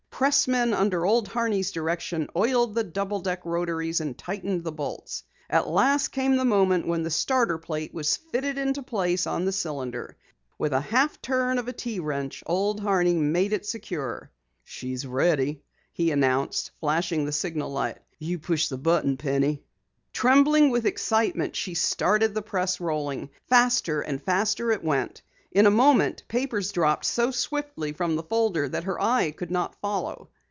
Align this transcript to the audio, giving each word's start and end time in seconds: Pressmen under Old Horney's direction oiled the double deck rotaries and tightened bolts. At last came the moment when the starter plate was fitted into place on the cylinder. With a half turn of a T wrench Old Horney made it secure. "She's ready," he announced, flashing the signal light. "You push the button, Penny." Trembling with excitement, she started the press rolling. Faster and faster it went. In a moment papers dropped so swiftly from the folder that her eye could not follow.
Pressmen 0.21 0.71
under 0.71 1.03
Old 1.03 1.29
Horney's 1.29 1.71
direction 1.71 2.29
oiled 2.35 2.75
the 2.75 2.83
double 2.83 3.21
deck 3.21 3.43
rotaries 3.43 3.99
and 4.01 4.15
tightened 4.15 4.63
bolts. 4.63 5.23
At 5.49 5.67
last 5.67 6.09
came 6.09 6.35
the 6.37 6.45
moment 6.45 6.85
when 6.85 7.01
the 7.01 7.09
starter 7.09 7.57
plate 7.57 7.91
was 7.91 8.17
fitted 8.17 8.59
into 8.59 8.83
place 8.83 9.25
on 9.25 9.45
the 9.45 9.51
cylinder. 9.51 10.15
With 10.59 10.73
a 10.73 10.79
half 10.79 11.19
turn 11.23 11.57
of 11.57 11.67
a 11.67 11.73
T 11.73 11.99
wrench 11.99 12.43
Old 12.45 12.81
Horney 12.81 13.15
made 13.15 13.51
it 13.51 13.65
secure. 13.65 14.29
"She's 14.63 15.07
ready," 15.07 15.63
he 15.91 16.11
announced, 16.11 16.69
flashing 16.79 17.25
the 17.25 17.31
signal 17.31 17.71
light. 17.71 17.97
"You 18.19 18.37
push 18.37 18.67
the 18.67 18.77
button, 18.77 19.17
Penny." 19.17 19.63
Trembling 20.13 20.69
with 20.69 20.85
excitement, 20.85 21.55
she 21.55 21.73
started 21.73 22.35
the 22.35 22.43
press 22.43 22.79
rolling. 22.79 23.31
Faster 23.49 24.01
and 24.01 24.21
faster 24.21 24.71
it 24.71 24.83
went. 24.83 25.23
In 25.53 25.65
a 25.65 25.69
moment 25.69 26.23
papers 26.29 26.71
dropped 26.71 27.03
so 27.03 27.29
swiftly 27.29 27.91
from 27.91 28.15
the 28.15 28.23
folder 28.23 28.69
that 28.69 28.85
her 28.85 29.01
eye 29.01 29.31
could 29.31 29.51
not 29.51 29.75
follow. 29.81 30.29